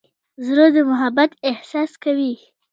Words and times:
زړه 0.45 0.65
د 0.75 0.77
محبت 0.89 1.31
احساس 1.49 1.91
کوي. 2.03 2.33